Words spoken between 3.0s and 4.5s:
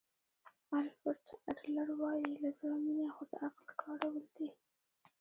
خو د عقل کارول دي.